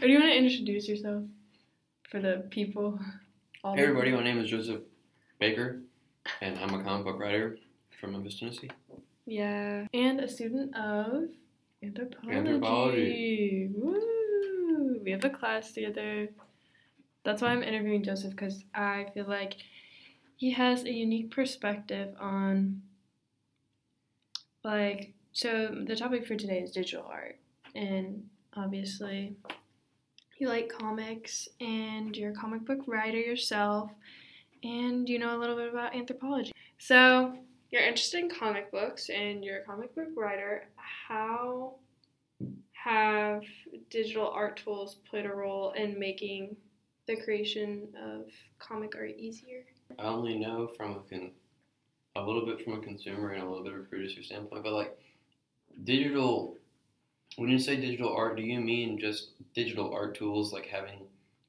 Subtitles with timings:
[0.00, 1.24] or do you want to introduce yourself
[2.08, 2.98] for the people?
[3.62, 4.80] All Hey everybody, my name is Joseph
[5.38, 5.80] Baker,
[6.40, 7.58] and I'm a comic book writer
[8.00, 8.70] from Memphis, Tennessee.
[9.26, 11.24] Yeah, and a student of
[11.82, 12.38] anthropology.
[12.38, 13.70] Anthropology.
[13.74, 15.00] Woo!
[15.04, 16.30] We have a class together.
[17.22, 19.56] That's why I'm interviewing Joseph because I feel like
[20.36, 22.80] he has a unique perspective on,
[24.64, 27.38] like, so the topic for today is digital art,
[27.74, 28.24] and
[28.56, 29.36] obviously,
[30.40, 33.90] you like comics and you're a comic book writer yourself,
[34.62, 36.52] and you know a little bit about anthropology.
[36.78, 37.34] So,
[37.70, 40.64] you're interested in comic books and you're a comic book writer.
[40.76, 41.74] How
[42.72, 43.42] have
[43.90, 46.56] digital art tools played a role in making
[47.06, 48.26] the creation of
[48.58, 49.64] comic art easier?
[49.98, 51.32] I only know from a, con-
[52.16, 54.72] a little bit from a consumer and a little bit of a producer standpoint, but
[54.72, 54.98] like
[55.84, 56.56] digital,
[57.36, 61.00] when you say digital art, do you mean just digital art tools like having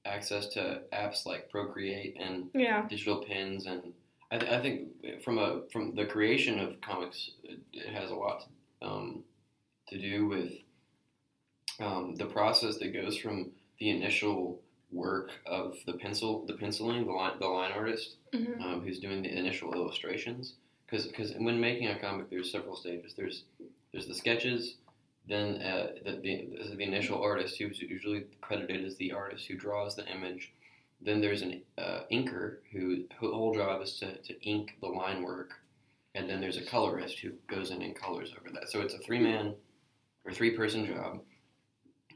[0.05, 2.87] access to apps like Procreate and Yeah.
[2.87, 3.65] digital pins?
[3.65, 3.93] And
[4.31, 8.15] I, th- I think from a from the creation of comics it, it has a
[8.15, 8.47] lot
[8.81, 9.23] um,
[9.89, 10.53] to do with
[11.79, 14.59] um, the process that goes from the initial
[14.91, 19.21] work of the pencil the penciling the line the line artist hmm um, who's doing
[19.23, 20.53] the initial illustrations.
[20.89, 23.13] Because when making a comic there's several stages.
[23.15, 23.43] There's
[23.91, 24.75] there's the sketches
[25.27, 29.95] then uh, the, the, the initial artist who's usually credited as the artist who draws
[29.95, 30.53] the image
[31.03, 35.23] then there's an uh, inker who, whose whole job is to, to ink the line
[35.23, 35.61] work
[36.15, 38.69] and then there's a colorist who goes in and colors over that.
[38.69, 39.55] So it's a three man
[40.25, 41.21] or three person job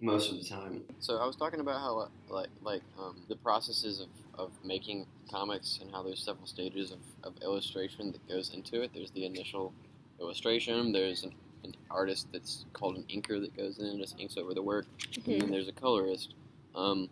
[0.02, 0.84] most of the time.
[1.00, 5.80] So i was talking about how like like um, the processes of, of making comics
[5.82, 8.92] and how there's several stages of, of illustration that goes into it.
[8.94, 9.74] There's the initial
[10.20, 11.34] illustration there's an,
[11.66, 14.86] an artist that's called an inker that goes in and just inks over the work
[15.26, 16.34] and then there's a colorist.
[16.76, 17.10] Um,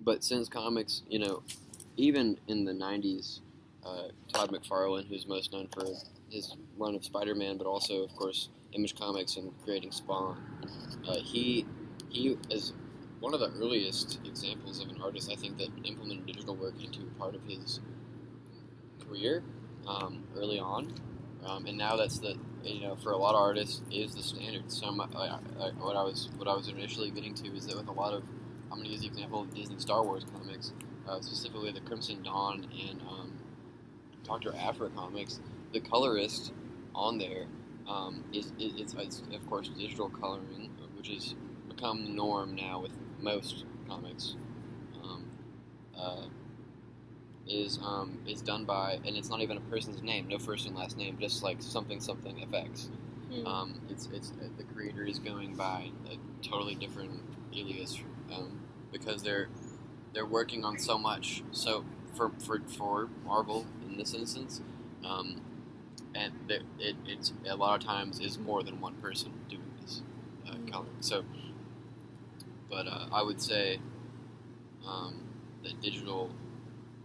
[0.00, 1.42] but since comics, you know,
[1.96, 3.40] even in the '90s,
[3.84, 5.84] uh, Todd McFarlane, who's most known for
[6.30, 10.36] his run of Spider-Man, but also, of course, Image Comics and creating Spawn,
[11.06, 11.66] uh, he
[12.08, 12.72] he is
[13.20, 17.00] one of the earliest examples of an artist I think that implemented digital work into
[17.18, 17.80] part of his
[19.06, 19.42] career
[19.86, 20.92] um, early on,
[21.44, 24.70] um, and now that's the you know for a lot of artists is the standard.
[24.70, 27.92] So my, what I was what I was initially getting to is that with a
[27.92, 28.22] lot of
[28.70, 30.72] I'm going to use the example of Disney Star Wars comics,
[31.06, 33.32] uh, specifically the Crimson Dawn and um,
[34.24, 35.40] Doctor Aphra comics.
[35.72, 36.52] The colorist
[36.94, 37.46] on there
[37.86, 41.34] um, is, is it's, it's of course digital coloring, which has
[41.68, 44.36] become the norm now with most comics.
[45.02, 45.26] Um,
[45.94, 46.26] uh,
[47.52, 50.74] is um, is done by, and it's not even a person's name, no first and
[50.76, 52.90] last name, just like something something effects.
[53.32, 53.46] Hmm.
[53.46, 57.22] Um, it's it's uh, the creator is going by a totally different
[57.54, 57.98] alias
[58.34, 58.60] um,
[58.92, 59.48] because they're
[60.14, 61.42] they're working on so much.
[61.52, 64.60] So for for, for Marvel in this instance,
[65.04, 65.40] um,
[66.14, 70.02] and that it it's a lot of times is more than one person doing this
[70.48, 70.70] uh, Mm.
[70.70, 70.96] coloring.
[71.00, 71.24] So,
[72.70, 73.78] but uh, I would say
[74.86, 75.14] um,
[75.62, 76.30] that digital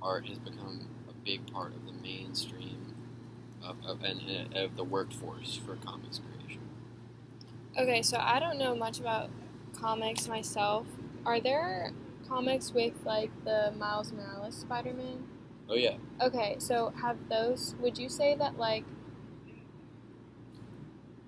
[0.08, 2.94] art has become a big part of the mainstream
[3.62, 6.62] of, of and, and of the workforce for comics creation.
[7.78, 9.30] Okay, so I don't know much about
[9.74, 10.88] comics myself.
[11.26, 11.92] Are there
[12.28, 15.28] comics with like the Miles Morales Spider Man?
[15.70, 15.98] Oh yeah.
[16.22, 18.86] Okay, so have those, would you say that like,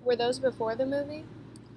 [0.02, 1.26] were those before the movie?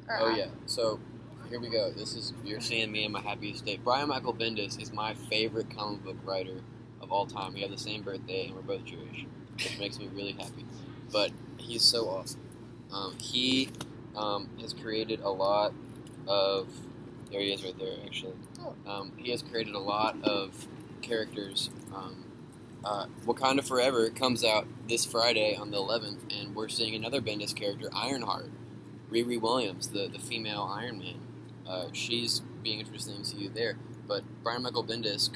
[0.07, 0.47] Or Oh yeah.
[0.65, 1.01] So
[1.49, 1.91] here we go.
[1.91, 3.83] This is you're seeing me in my happiest state.
[3.83, 6.61] Brian Michael Bendis is my favorite comic book writer
[7.03, 7.53] of all time.
[7.53, 9.25] We have the same birthday and we're both Jewish,
[9.55, 10.65] which makes me really happy.
[11.11, 12.41] But he's so awesome.
[12.91, 13.69] Um, he
[14.15, 15.73] um, has created a lot
[16.27, 16.67] of.
[17.31, 17.95] There he is, right there.
[18.05, 18.75] Actually, Oh.
[18.89, 20.67] um, he has created a lot of
[21.01, 21.69] characters.
[21.93, 22.25] Um,
[22.85, 27.55] uh, Wakanda Forever comes out this Friday on the 11th, and we're seeing another Bendis
[27.55, 28.51] character, Ironheart.
[29.11, 31.15] Riri Williams, the, the female Iron Man.
[31.67, 33.77] Uh, she's being introduced to the MCU there.
[34.07, 35.29] But Brian Michael Bendis,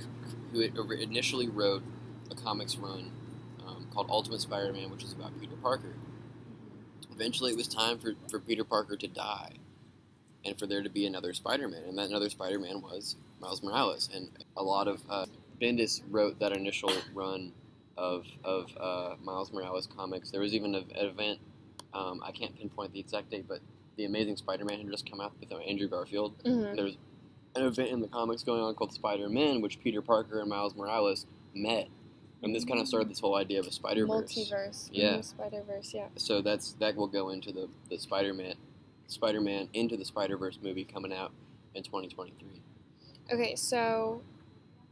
[0.52, 1.84] who initially wrote
[2.32, 3.12] a comics run
[3.66, 5.94] um, called Ultimate Spider Man, which is about Peter Parker,
[7.12, 9.54] eventually it was time for, for Peter Parker to die
[10.46, 11.84] and for there to be another Spider Man.
[11.88, 14.10] And that another Spider Man was Miles Morales.
[14.14, 15.26] And a lot of uh,
[15.62, 17.52] Bendis wrote that initial run
[17.98, 20.30] of, of uh, Miles Morales comics.
[20.32, 21.40] There was even a- an event
[21.94, 23.60] um, I can't pinpoint the exact date, but
[23.96, 26.38] the Amazing Spider-Man had just come out with uh, Andrew Garfield.
[26.44, 26.76] Mhm.
[26.76, 26.98] There was
[27.58, 31.26] an event in the comics going on called Spider-Men, which Peter Parker and Miles Morales
[31.54, 31.88] met,
[32.44, 34.34] and this kind of started this whole idea of a Spider-Verse.
[34.34, 34.90] Multiverse.
[34.92, 35.22] Yeah.
[35.22, 36.08] Spider Verse, yeah.
[36.18, 38.56] So that's that will go into the, the Spider-Man,
[39.08, 41.32] Spider-Man into the Spider-Verse movie coming out
[41.76, 42.62] in 2023.
[43.34, 44.22] Okay, so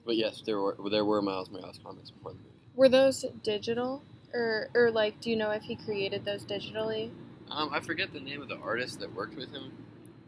[0.06, 2.50] But yes, there were there were Miles Morales comics before the movie.
[2.76, 4.04] were those digital,
[4.34, 7.12] or or like, do you know if he created those digitally?
[7.50, 9.72] Um, I forget the name of the artist that worked with him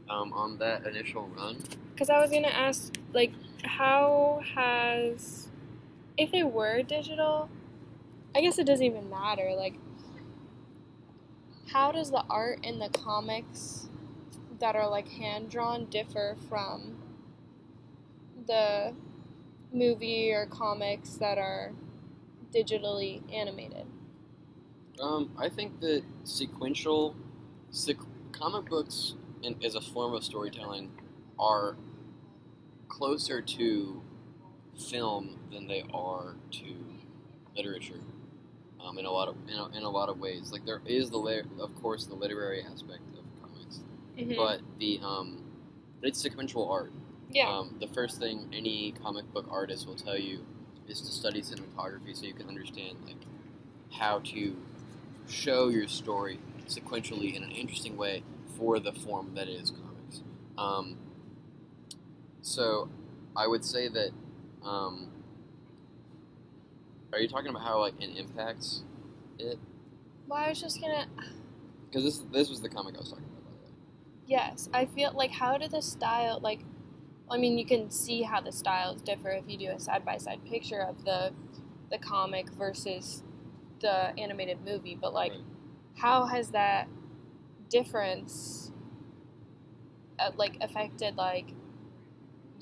[0.09, 1.57] um, on that initial run.
[1.93, 3.31] Because I was gonna ask, like,
[3.63, 5.49] how has,
[6.17, 7.49] if they were digital,
[8.35, 9.53] I guess it doesn't even matter.
[9.55, 9.75] Like,
[11.71, 13.89] how does the art in the comics
[14.59, 16.97] that are like hand drawn differ from
[18.47, 18.93] the
[19.73, 21.73] movie or comics that are
[22.53, 23.85] digitally animated?
[24.99, 27.15] Um, I think that sequential,
[27.71, 30.91] sequ- comic books in, as a form of storytelling
[31.39, 31.75] are
[32.87, 34.01] closer to
[34.89, 36.65] film than they are to
[37.55, 37.99] literature.
[38.83, 41.09] Um, in a lot of in a, in a lot of ways, like there is
[41.09, 43.81] the lit- of course the literary aspect of comics,
[44.37, 45.41] but the um,
[46.03, 46.91] it's sequential art.
[47.31, 50.45] yeah, Um, the first thing any comic book artist will tell you
[50.87, 53.17] is to study cinematography so you can understand like
[53.99, 54.55] how to
[55.27, 58.23] show your story sequentially in an interesting way
[58.57, 60.21] for the form that is comics.
[60.57, 60.97] Um,
[62.41, 62.89] so
[63.35, 64.11] I would say that.
[64.63, 65.11] Um,
[67.13, 68.83] are you talking about how like it impacts
[69.39, 69.57] it?
[70.27, 71.07] well, I was just gonna.
[71.89, 73.43] Because this this was the comic I was talking about.
[73.45, 73.71] By the way.
[74.25, 76.61] Yes, I feel like how did the style like
[77.29, 80.17] I mean you can see how the styles differ if you do a side by
[80.17, 81.31] side picture of the
[81.91, 83.23] the comic versus
[83.79, 85.41] the animated movie, but like Right.
[85.97, 86.87] how has that
[87.69, 88.71] difference
[90.19, 91.53] uh, like affected like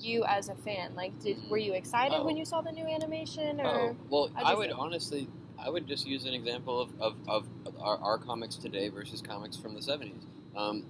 [0.00, 0.94] you as a fan?
[0.94, 2.38] Like did were you excited when Oh.
[2.38, 4.76] you saw the new animation or Oh, well, I would feel?
[4.78, 7.46] honestly, I would just use an example of, of, of
[7.80, 10.12] our, our comics today versus comics from the 70s.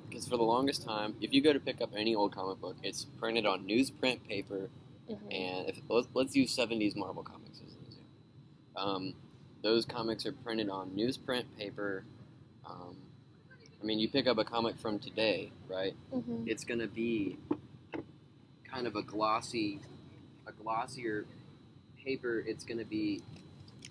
[0.09, 2.77] Because for the longest time, if you go to pick up any old comic book,
[2.83, 4.71] it's printed on newsprint paper,
[5.11, 5.33] Mhm.
[5.33, 8.07] and if let's, let's use 70s Marvel comics as an example.
[8.77, 9.15] Um,
[9.63, 12.05] those comics are printed on newsprint paper.
[12.65, 12.97] Um,
[13.81, 15.95] I mean, you pick up a comic from today, right?
[16.13, 16.47] Mhm.
[16.49, 17.37] it's going to be
[18.65, 19.81] kind of a glossy,
[20.47, 21.27] a glossier
[22.03, 22.41] paper.
[22.47, 23.23] It's going to be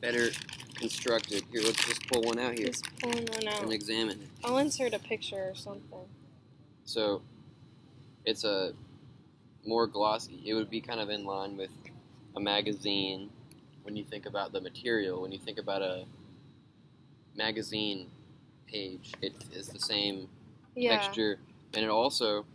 [0.01, 0.29] better
[0.75, 1.43] constructed.
[1.51, 3.63] Here, let's just pull one out here Just one out.
[3.63, 4.27] and examine it.
[4.43, 6.05] I'll insert a picture or something.
[6.83, 7.21] So,
[8.25, 8.73] it's a
[9.65, 10.41] more glossy.
[10.45, 11.71] It would be kind of in line with
[12.35, 13.29] a magazine
[13.83, 15.21] when you think about the material.
[15.21, 16.05] When you think about a
[17.35, 18.07] magazine
[18.67, 20.27] page, it is the same
[20.75, 20.97] Yeah.
[20.97, 21.39] texture,
[21.73, 22.45] and it also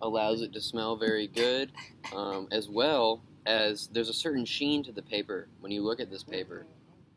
[0.00, 1.70] allows it to smell very good,
[2.14, 6.10] um, as well as there's a certain sheen to the paper when you look at
[6.10, 6.66] this paper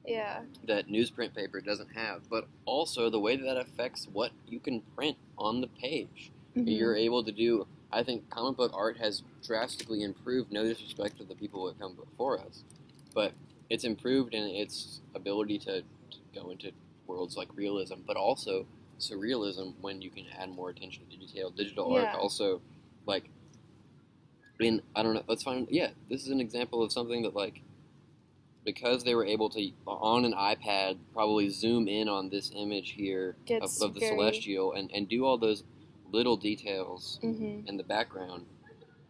[0.08, 0.44] Yeah.
[0.66, 2.28] that newsprint paper doesn't have.
[2.30, 6.32] But also the way that, that affects what you can print on the page.
[6.56, 6.78] Mhm.
[6.78, 7.68] You're able to do.
[7.92, 10.52] I think comic book art has drastically improved.
[10.52, 12.64] No disrespect to the people that come before us,
[13.14, 13.34] but
[13.70, 16.72] it's improved in its ability to, to go into
[17.08, 18.66] worlds like realism, but also
[19.00, 21.50] surrealism when you can add more attention to detail.
[21.50, 22.06] Digital Yeah.
[22.06, 22.62] art also,
[23.06, 23.30] like,
[24.60, 25.24] in I don't know.
[25.28, 25.68] Let's find.
[25.70, 27.62] Yeah, this is an example of something that like.
[28.64, 33.36] Because they were able to on an iPad probably zoom in on this image here
[33.42, 35.64] of, Gets of the very- celestial and, and do all those
[36.12, 37.68] little details Mhm.
[37.68, 38.48] in the background,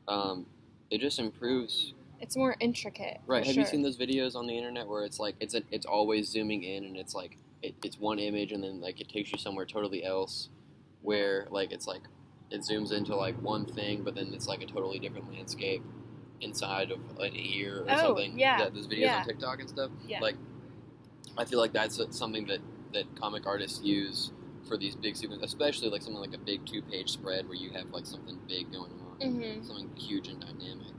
[0.10, 0.46] um,
[0.90, 1.94] it just improves.
[2.20, 3.22] It's more intricate.
[3.28, 3.46] Right?
[3.46, 6.28] Have you seen those videos on the internet where it's like it's a, it's always
[6.28, 9.38] zooming in and it's like it, it's one image and then like it takes you
[9.38, 10.50] somewhere totally else,
[11.02, 12.02] where like it's like
[12.52, 15.82] it zooms into like one thing but then it's like a totally different landscape
[16.42, 18.38] inside of an ear or Oh, something.
[18.38, 19.18] yeah, those videos yeah.
[19.20, 19.90] on TikTok and stuff.
[20.08, 20.20] Yeah.
[20.20, 20.36] Like,
[21.38, 22.60] I feel like that's something that
[22.94, 24.32] that comic artists use
[24.68, 27.90] for these big sequences, especially like something like a big two-page spread where you have
[27.92, 29.66] like something big going on, Mhm.
[29.66, 30.94] something huge and dynamic.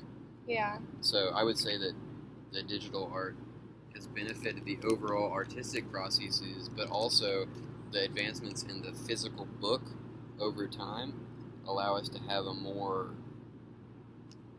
[0.46, 0.78] Yeah.
[1.00, 1.94] So I would say that
[2.52, 3.36] the digital art
[3.96, 7.46] has benefited the overall artistic processes, but also
[7.90, 9.82] the advancements in the physical book
[10.38, 11.14] over time
[11.66, 13.10] allow us to have a more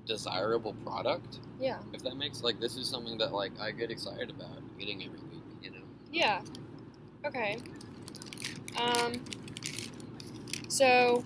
[0.06, 1.40] desirable product.
[1.60, 1.80] Yeah.
[1.94, 5.20] If that makes like this is something that like I get excited about getting every
[5.20, 5.86] week, you know.
[6.12, 6.42] Yeah.
[7.26, 7.58] Okay.
[8.80, 9.24] Um.
[10.68, 11.24] So,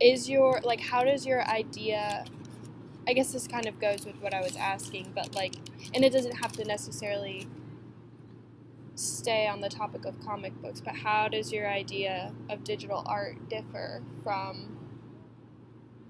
[0.00, 2.24] is your like how does your idea?
[3.08, 5.54] I guess this kind of goes with what I was asking, but like,
[5.94, 7.48] and it doesn't have to necessarily
[8.94, 10.80] stay on the topic of comic books.
[10.80, 14.76] But how does your idea of digital art differ from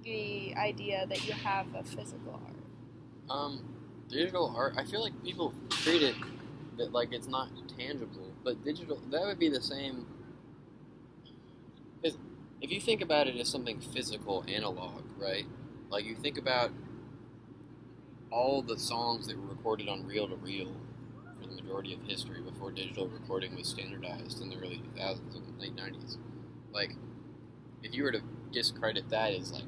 [0.03, 2.57] the idea that you have of physical art?
[3.29, 3.62] Um,
[4.09, 4.75] digital art.
[4.77, 6.17] I feel like people treat it
[6.79, 7.49] that like it's not
[7.79, 10.07] tangible, but digital that would be the same.
[12.62, 15.47] if you think about it as something physical, analog, right?
[15.89, 16.71] Like you think about
[18.30, 20.72] all the songs that were recorded on reel to reel
[21.40, 25.58] for the majority of history before digital recording was standardized in the early 2000s and
[25.58, 26.16] late 90s.
[26.72, 26.92] Like,
[27.82, 28.22] if you were to
[28.52, 29.64] discredit that as like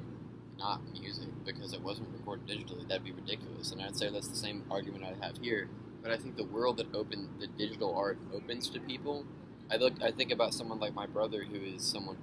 [0.58, 3.72] not music because it wasn't recorded digitally, that'd be ridiculous.
[3.72, 5.68] And I'd say that's the same argument I have here.
[6.02, 9.24] But I think the world that open the digital art opens to people.
[9.70, 12.16] I look, I think about someone like my brother, who is someone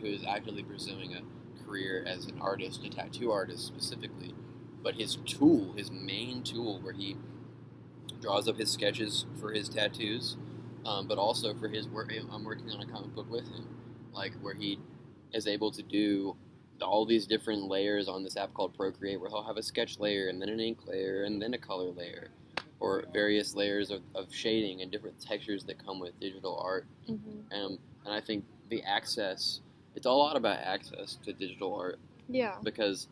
[0.00, 1.22] who is actively pursuing a
[1.64, 4.34] career as an artist, a tattoo artist specifically.
[4.82, 7.16] But his tool, his main tool, where he
[8.20, 10.36] draws up his sketches for his tattoos,
[10.86, 12.12] um, but also for his work.
[12.32, 13.66] I'm working on a comic book with him,
[14.12, 14.78] like where he
[15.32, 16.36] is able to do
[16.82, 20.28] all these different layers on this app called Procreate, where he'll have a sketch layer
[20.28, 22.30] and then an ink layer and then a color layer,
[22.80, 26.86] or various layers of, of shading and different textures that come with digital art.
[27.08, 27.54] Mm-hmm.
[27.54, 29.60] Um, and I think the access,
[29.94, 31.98] it's a lot about access to digital art
[32.30, 32.56] Yeah.
[32.62, 33.08] because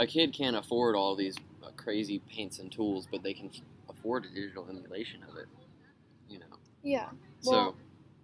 [0.00, 3.50] a kid can't afford all these uh, crazy paints and tools, but they can
[3.88, 5.46] afford a digital emulation of it.
[6.28, 6.46] You know,
[6.82, 7.10] Yeah.
[7.40, 7.76] so Well,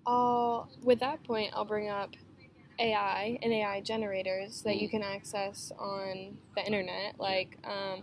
[0.07, 2.11] I'll, with that point, I'll bring up
[2.79, 8.03] AI and AI generators that you can access on the internet, like um,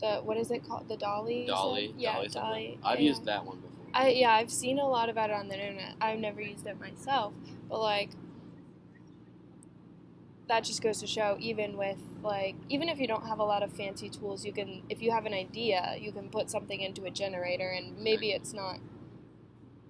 [0.00, 0.88] the what is it called?
[0.88, 1.46] The DALL-E.
[1.46, 2.28] DALL-E, Yeah, DALL-E.
[2.28, 2.78] DALL-E.
[2.84, 3.06] I've yeah.
[3.08, 3.86] used that one before.
[3.94, 5.94] I yeah, I've seen a lot about it on the internet.
[6.00, 7.32] I've never used it myself,
[7.68, 8.10] but like
[10.48, 13.62] that just goes to show even with like even if you don't have a lot
[13.62, 17.04] of fancy tools, you can if you have an idea, you can put something into
[17.04, 18.78] a generator and maybe it's not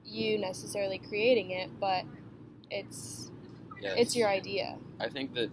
[0.05, 2.05] you necessarily creating it, but
[2.71, 3.31] it's
[3.81, 3.95] Yes.
[3.97, 4.77] it's your idea.
[4.99, 5.51] I think that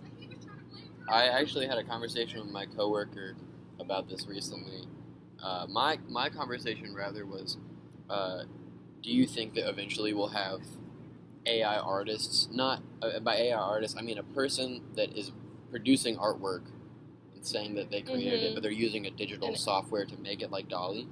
[1.08, 3.36] I actually had a conversation with my coworker
[3.80, 4.88] about this recently.
[5.42, 7.58] Uh, my my conversation rather was,
[8.10, 8.44] uh,
[9.04, 10.62] do you think that eventually we'll have
[11.46, 12.48] AI artists?
[12.52, 15.32] Not uh, by AI artists, I mean a person that is
[15.72, 16.64] producing artwork
[17.36, 18.54] and saying that they created it, Mhm.
[18.56, 21.08] but they're using a digital And- software to make it like DALL-E.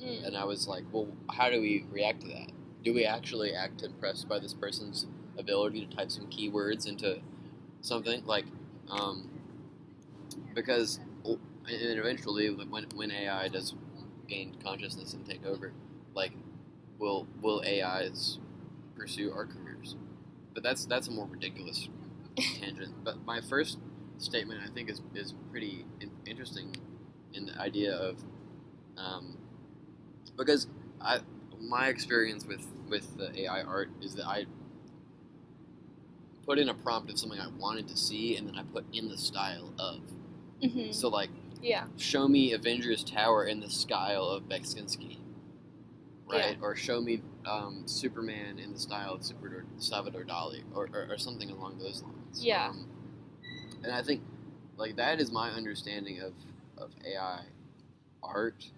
[0.00, 0.26] Mm.
[0.26, 2.50] And I was like, well, how do we react to that?
[2.82, 5.06] Do we actually act impressed by this person's
[5.38, 7.20] ability to type some keywords into
[7.80, 8.46] something like,
[8.88, 9.28] um,
[10.54, 10.98] because
[11.68, 13.74] and eventually when when AI does
[14.28, 15.72] gain consciousness and take over,
[16.14, 16.32] like,
[16.98, 18.40] will will AIs
[18.96, 19.61] pursue our careers?
[20.54, 21.88] But that's that's a more ridiculous
[22.36, 23.04] tangent.
[23.04, 23.78] But my first
[24.18, 26.76] statement I think is is pretty in, interesting
[27.34, 28.18] in the idea of
[28.96, 29.38] um,
[30.36, 30.66] because
[31.00, 31.20] I
[31.60, 34.46] my experience with with the AI art is that I
[36.44, 39.08] put in a prompt of something I wanted to see, and then I put in
[39.08, 40.00] the style of.
[40.62, 41.30] hmm So like,
[41.62, 41.86] Yeah.
[41.96, 45.18] show me Avengers Tower in the style of Beksinski,
[46.30, 46.56] right?
[46.62, 51.18] Or show me um, Superman in the style of Super Salvador Dali, or, or, or
[51.18, 52.44] something along those lines.
[52.44, 52.68] Yeah.
[52.68, 52.86] Um,
[53.82, 54.22] and I think
[54.76, 56.32] like that is my understanding of
[56.78, 57.42] of AI
[58.22, 58.70] art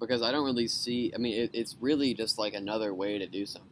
[0.00, 1.12] because I don't really see.
[1.14, 3.70] I mean, it, it's really just like another way to do something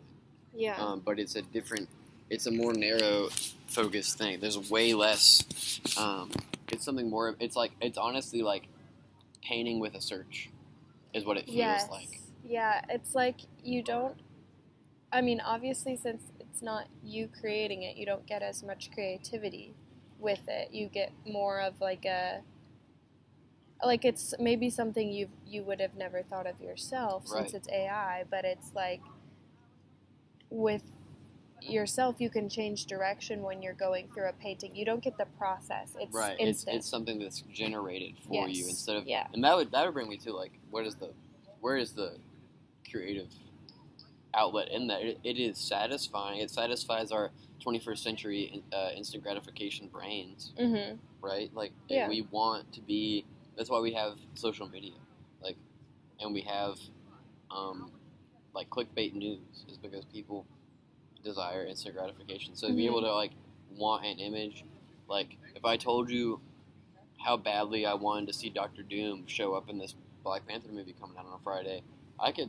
[0.54, 0.76] Yeah.
[0.76, 1.88] um, but it's a different,
[2.30, 3.28] it's a more narrow
[3.66, 4.40] focused thing.
[4.40, 5.44] There's way less.
[5.98, 6.30] Um,
[6.68, 7.34] it's something more.
[7.40, 8.68] It's like it's honestly like
[9.42, 10.50] painting with a search,
[11.12, 11.88] is what it feels yes.
[11.90, 12.19] like.
[12.44, 14.16] Yeah, it's like you don't.
[15.12, 19.74] I mean, obviously, since it's not you creating it, you don't get as much creativity
[20.18, 20.72] with it.
[20.72, 22.40] You get more of like a.
[23.82, 28.24] Like it's maybe something you you would have never thought of yourself since it's AI,
[28.30, 29.00] but it's like
[30.50, 30.82] with
[31.62, 34.74] yourself you can change direction when you're going through a painting.
[34.74, 35.94] You don't get the process.
[35.98, 36.32] It's right.
[36.38, 36.76] It's, instant.
[36.76, 39.06] it's something that's generated for you instead of.
[39.06, 39.26] Yeah.
[39.32, 41.10] And that would that would bring me to like what is the,
[41.60, 42.16] where is the,
[42.90, 43.28] creative,
[44.34, 45.02] outlet in that?
[45.02, 46.40] It, it is satisfying.
[46.40, 47.30] It satisfies our
[47.64, 50.52] 21st century uh, instant gratification brains.
[50.58, 50.96] mm-hmm.
[51.20, 51.50] right?
[51.54, 52.08] Like Yeah.
[52.08, 53.24] we want to be.
[53.56, 54.94] That's why we have social media,
[55.42, 55.56] like,
[56.20, 56.78] and we have,
[57.50, 57.90] um,
[58.54, 60.46] like clickbait news is because people
[61.22, 62.56] desire instant gratification.
[62.56, 62.86] So to be Mhm.
[62.86, 63.32] able to like
[63.76, 64.64] want an image,
[65.08, 66.40] like if I told you
[67.18, 69.94] how badly I wanted to see Doctor Doom show up in this
[70.24, 71.82] Black Panther movie coming out on a Friday,
[72.18, 72.48] I could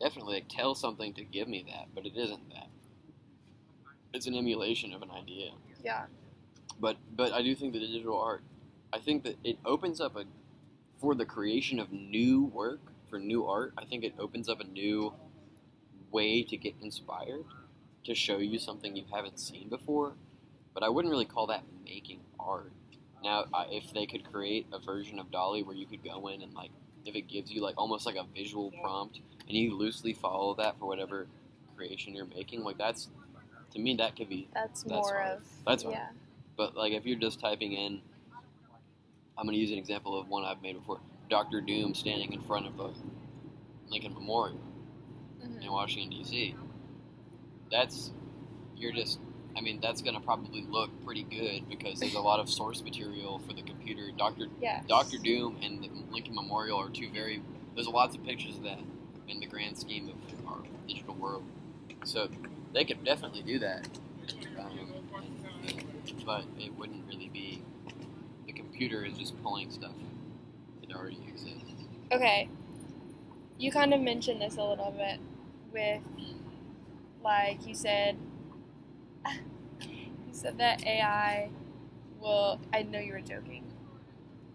[0.00, 2.68] definitely like, tell something to give me that, but it isn't that.
[4.12, 5.50] It's an emulation of an idea
[5.84, 6.06] Yeah.
[6.80, 8.42] but but I do think that digital art,
[8.92, 10.24] I think that it opens up a
[11.00, 13.72] for the creation of new work for new art.
[13.78, 15.12] I think it opens up a new
[16.10, 17.44] way to get inspired
[18.04, 20.14] to show you something you haven't seen before.
[20.74, 22.72] But I wouldn't really call that making art.
[23.22, 26.54] Now, if they could create a version of DALL-E where you could go in and
[26.54, 26.70] like
[27.04, 30.78] if it gives you like almost like a visual prompt and you loosely follow that
[30.78, 31.26] for whatever
[31.76, 33.08] creation you're making, like that's
[33.72, 35.36] to me that could be That's, That's more hard.
[35.38, 35.94] of That's hard.
[35.94, 36.08] yeah.
[36.56, 38.00] but like if you're just typing in
[39.36, 40.98] I'm going to use an example of one I've made before.
[41.30, 42.90] Doctor Doom standing in front of the
[43.88, 44.58] Lincoln Memorial
[45.40, 45.62] Mhm.
[45.62, 46.56] in Washington D.C.
[47.70, 48.12] That's
[48.76, 49.18] you're just.
[49.56, 52.82] I mean, that's going to probably look pretty good because there's a lot of source
[52.82, 54.10] material for the computer.
[54.16, 54.84] Doctor Yes.
[54.88, 57.42] Doctor Doom and the Lincoln Memorial are two very.
[57.74, 58.78] There's lots of pictures of that
[59.28, 61.44] in the grand scheme of our digital world.
[62.04, 62.28] So
[62.72, 63.88] they could definitely do that.
[64.58, 64.78] Um,
[66.24, 67.62] but it wouldn't really be.
[68.46, 69.92] The computer is just pulling stuff
[70.80, 71.72] that already exists.
[72.10, 72.48] Okay.
[73.58, 75.20] You kind of mentioned this a little bit
[75.72, 76.02] with,
[77.22, 78.16] like, you said,
[79.26, 81.50] you said that AI
[82.20, 83.64] will, I know you were joking,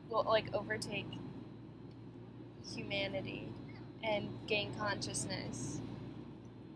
[0.10, 1.08] will, like, overtake
[2.74, 3.50] humanity
[4.04, 5.82] and gain consciousness,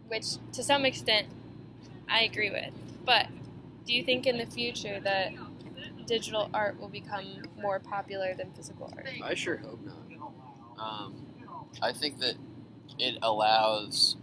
[0.08, 1.28] which to some extent
[2.10, 2.74] I agree with.
[3.06, 3.28] But
[3.86, 5.34] do you think in the future that
[6.06, 9.08] digital art will become more popular than physical art?
[9.24, 9.96] I sure hope not.
[10.80, 11.28] Um,
[11.82, 12.36] I think that
[12.98, 14.18] it allows.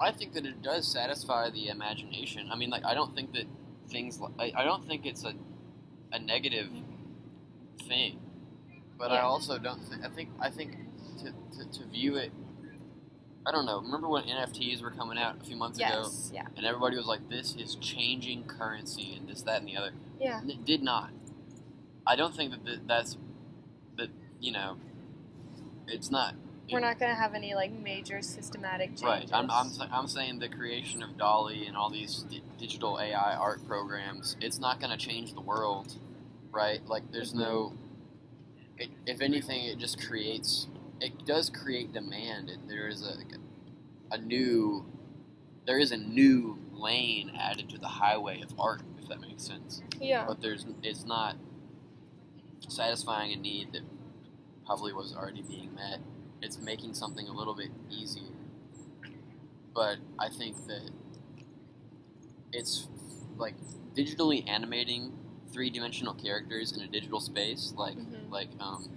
[0.00, 2.50] I think that it does satisfy the imagination.
[2.50, 3.46] I mean, like I don't think that
[3.88, 4.20] things.
[4.20, 5.34] Like, I, I don't think it's a
[6.12, 6.68] a negative
[7.86, 8.20] thing,
[8.98, 9.82] but I also don't.
[9.84, 10.30] Think, I think.
[10.40, 10.76] I think
[11.18, 12.32] to, to, to view it.
[13.46, 13.80] I don't know.
[13.80, 16.46] Remember when NFTs were coming out a few months ago, Yes, yeah.
[16.56, 20.40] and everybody was like, "This is changing currency and this, that, and the other." Yeah.
[20.40, 21.10] And it did not.
[22.06, 23.16] I don't think that th- that's
[23.96, 24.08] that
[24.40, 24.76] you know.
[25.88, 26.34] It's not
[26.72, 29.02] We're not going to have any like major systematic changes.
[29.04, 29.30] right.
[29.32, 33.64] I'm, I'm I'm saying the creation of DALL-E and all these di- digital AI art
[33.66, 34.36] programs.
[34.40, 35.94] It's not going to change the world,
[36.50, 36.84] right?
[36.88, 37.42] Like there's mm-hmm.
[37.42, 37.72] no.
[38.78, 40.66] It, if anything, it just creates.
[41.00, 42.48] It does create demand.
[42.50, 43.16] and there is a
[44.14, 44.86] a new.
[45.66, 49.82] There is a new lane added to the highway of art, if that makes sense.
[50.00, 50.24] yeah.
[50.26, 51.36] but there's it's not
[52.68, 53.82] satisfying a need that
[54.64, 56.00] probably was already being met.
[56.42, 58.30] It's making something a little bit easier,
[59.74, 60.90] but I think that
[62.52, 62.86] it's
[63.36, 63.54] like
[63.94, 65.12] digitally animating
[65.52, 68.30] three-dimensional characters in a digital space, like Mhm.
[68.30, 68.88] like um,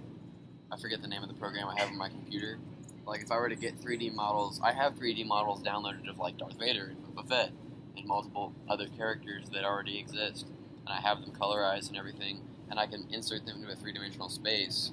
[0.72, 2.58] I forget the name of the program I have on my computer.
[3.06, 6.38] Like if I were to get 3D models, I have 3D models downloaded of like
[6.38, 7.50] Darth Vader and Boba Fett
[7.96, 10.46] and multiple other characters that already exist,
[10.86, 14.28] and I have them colorized and everything, and I can insert them into a three-dimensional
[14.28, 14.92] space,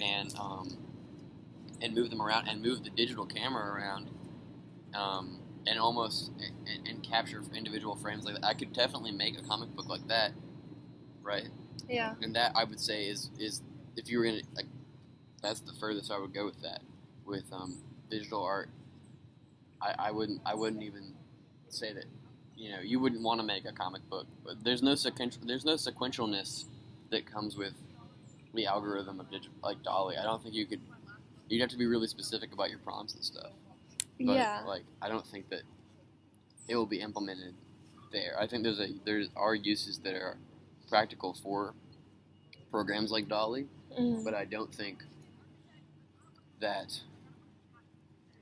[0.00, 0.76] and um,
[1.80, 4.10] and move them around and move the digital camera around,
[4.94, 6.32] um, and almost
[6.66, 8.44] and, and capture individual frames like that.
[8.44, 10.32] I could definitely make a comic book like that,
[11.22, 11.48] right?
[11.88, 12.14] Yeah.
[12.22, 13.62] and that I would say is is
[13.96, 14.66] if you were gonna like
[15.42, 16.82] that's the furthest I would go with that
[17.24, 17.78] with um,
[18.10, 18.68] digital art.
[19.80, 21.14] I, I wouldn't I wouldn't even
[21.68, 22.04] say that
[22.56, 25.64] you know you wouldn't want to make a comic book, but there's no sequential there's
[25.64, 26.64] no sequentialness
[27.10, 27.74] that comes with
[28.54, 30.16] the algorithm of digital like DALL-E.
[30.16, 30.80] I don't think you could
[31.48, 33.50] you'd have to be really specific about your prompts and stuff.
[34.18, 34.62] But yeah.
[34.66, 35.62] like I don't think that
[36.68, 37.54] it will be implemented
[38.12, 38.36] there.
[38.38, 40.36] I think there's a there are uses that are
[40.88, 41.74] practical for
[42.70, 43.66] programs like DALL-E,
[43.98, 44.24] Mhm.
[44.24, 45.02] but I don't think
[46.60, 46.98] that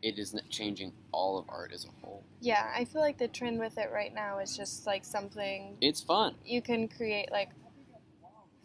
[0.03, 2.23] it isn't changing all of art as a whole.
[2.41, 2.71] Yeah.
[2.75, 6.37] I feel like the trend with it right now is just like something It's fun.
[6.45, 7.49] you can create like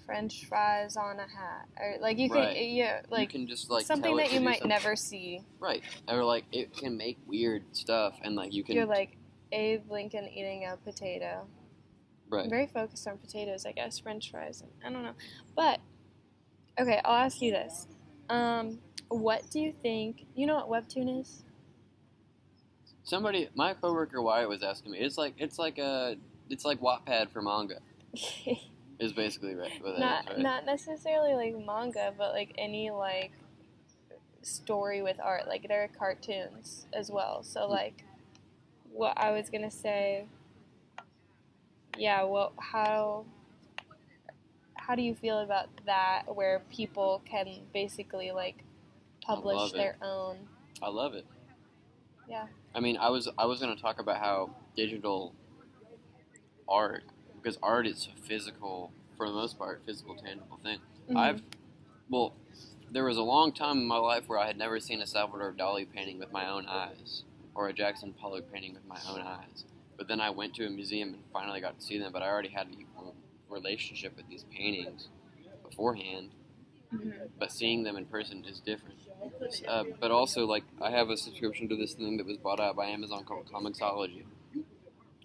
[0.05, 2.55] French fries on a hat, or like you Right.
[2.57, 4.67] can yeah like you can just like something that you might something.
[4.69, 5.41] never see.
[5.59, 9.15] right, or like it can make weird stuff, and like you can You're like
[9.53, 11.47] Abe Lincoln eating a potato.
[12.29, 12.43] right.
[12.43, 14.61] I'm very focused on potatoes, I guess, French fries.
[14.85, 15.13] I don't know,
[15.55, 15.79] but
[16.77, 17.87] okay, I'll ask you this:
[18.29, 18.79] um,
[19.13, 20.25] What do you think?
[20.35, 21.43] You know what webtoon is?
[23.03, 24.99] Somebody, my coworker Wyatt was asking me.
[24.99, 26.15] It's like it's like a
[26.49, 27.79] it's like Wattpad for manga.
[28.99, 29.71] Is basically right.
[29.99, 30.39] Not is, right?
[30.39, 33.31] not necessarily like manga, but like any like
[34.43, 35.47] story with art.
[35.47, 37.43] Like there are cartoons as well.
[37.43, 38.05] So like,
[38.91, 40.25] what I was gonna say.
[41.97, 42.23] Yeah.
[42.23, 43.25] Well, how
[44.75, 46.23] how do you feel about that?
[46.33, 48.63] Where people can basically like
[49.25, 50.37] publish their own.
[50.81, 51.25] I love it.
[52.29, 52.47] Yeah.
[52.75, 55.33] I mean, I was I was going to talk about how digital
[56.67, 57.03] art,
[57.41, 60.79] because art is a physical, for the most part, physical, tangible thing.
[61.09, 61.17] Mhm.
[61.17, 61.41] I've,
[62.09, 62.33] well,
[62.91, 65.53] there was a long time in my life where I had never seen a Salvador
[65.53, 67.23] Dali painting with my own eyes,
[67.55, 69.65] or a Jackson Pollock painting with my own eyes.
[69.97, 72.11] But then I went to a museum and finally got to see them.
[72.11, 75.09] But I already had a relationship with these paintings
[75.63, 76.31] beforehand.
[76.93, 77.29] Mhm.
[77.39, 78.99] But seeing them in person is different.
[79.67, 82.75] Uh, but also, like, I have a subscription to this thing that was bought out
[82.75, 84.25] by Amazon called Comixology,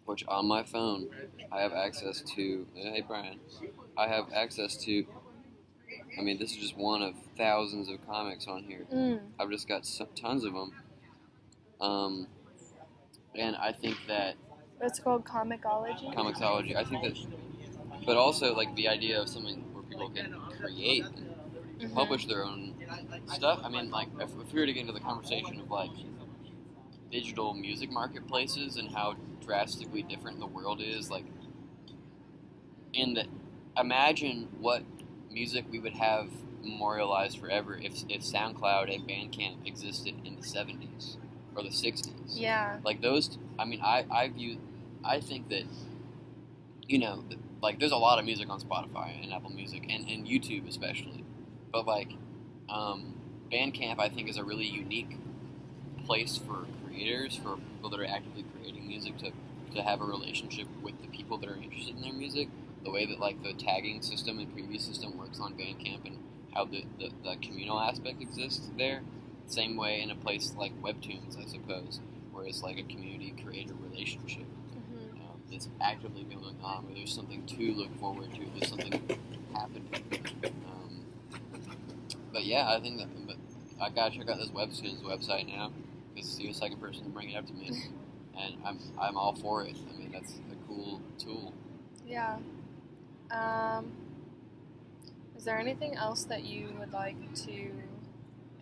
[0.07, 1.09] which on my phone
[1.52, 2.66] I have access to.
[2.74, 3.40] Hey, Brian,
[3.96, 5.07] I have access to
[6.18, 8.87] I mean, this is just one of thousands of comics on here.
[8.92, 9.20] Mm.
[9.38, 10.72] I've just got so, tons of them.
[11.81, 12.26] Um,
[13.35, 14.35] and I think that
[14.81, 16.12] It's called comicology.
[16.14, 16.76] Comixology.
[16.76, 17.16] I think that,
[18.07, 21.27] but also like the idea of something where people can create and
[21.78, 21.94] Mhm.
[21.94, 22.74] publish their own
[23.26, 23.60] stuff.
[23.62, 25.90] I mean, like if, if we were to get into the conversation of like
[27.10, 29.14] digital music marketplaces and how
[29.44, 31.24] drastically different the world is, like
[32.92, 33.24] in the
[33.76, 34.82] imagine what
[35.30, 36.28] music we would have
[36.62, 41.16] memorialized forever if if SoundCloud and Bandcamp existed in the '70s
[41.54, 42.78] or the '60s Yeah.
[42.84, 44.58] like those i mean i i view
[45.04, 45.64] i think that
[46.86, 47.24] you know
[47.62, 51.24] like there's a lot of music on spotify and apple music and, and youtube especially
[51.72, 52.11] but like
[52.68, 53.14] um,
[53.52, 55.18] bandcamp i think is a really unique
[56.07, 59.31] place for creators for people that are actively creating music to,
[59.74, 62.48] to have a relationship with the people that are interested in their music
[62.85, 66.18] the way that like the tagging system and preview system works on bandcamp and
[66.54, 69.02] how the, the, the communal aspect exists there
[69.46, 72.00] same way in a place like webtoons i suppose
[72.33, 75.12] where it's like a community creator relationship Mhm.
[75.20, 78.92] um, that's actively going on, where there's something to look forward to, there's something
[79.54, 79.88] happening.
[80.44, 80.77] Um,
[82.38, 83.35] but yeah, I think that but
[83.81, 85.72] I gotta check out this Webtoons website now
[86.14, 87.68] because you're the second person to bring it up to me,
[88.38, 89.74] and I'm I'm all for it.
[89.92, 91.53] I mean, that's a cool tool.
[92.07, 92.37] Yeah.
[93.33, 93.90] Um,
[95.37, 97.72] is there anything else that you would like to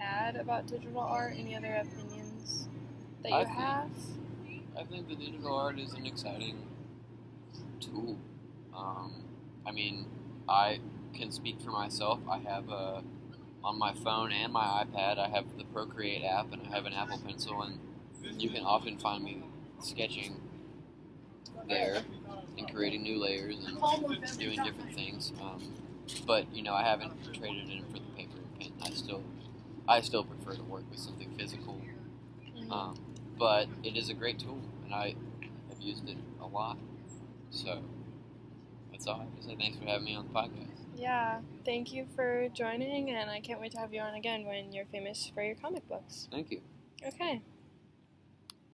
[0.01, 1.35] add about digital art?
[1.39, 2.69] Any other opinions
[3.23, 3.91] that you I think- have?
[4.79, 6.57] I think the digital art is an exciting
[7.81, 8.17] tool.
[8.75, 9.13] Um,
[9.67, 10.07] I mean,
[10.49, 10.81] I
[11.15, 12.21] can speak for myself.
[12.31, 13.03] I have a
[13.67, 15.19] on my phone and my iPad.
[15.19, 17.79] I have the Procreate app and I have an Apple Pencil, and
[18.39, 19.43] you can often find me
[19.81, 20.41] sketching
[21.69, 22.03] there
[22.59, 25.33] and creating new layers and doing different things.
[25.41, 25.63] Um,
[26.27, 28.73] but you know, I haven't traded it in for the paper and pen.
[28.83, 29.23] I still,
[29.89, 31.81] I still prefer to work with something physical.
[32.57, 32.73] Mhm.
[32.73, 32.99] Um,
[33.39, 35.17] but it is a great tool, and I
[35.71, 36.79] have used it a lot.
[37.51, 37.83] So
[38.91, 39.57] that's all I have to say.
[39.57, 40.76] Thanks for having me on the podcast.
[40.97, 41.41] Yeah.
[41.65, 44.87] Thank you for joining, and I can't wait to have you on again when you're
[44.87, 46.29] famous for your comic books.
[46.31, 46.61] Thank you.
[47.07, 47.43] Okay.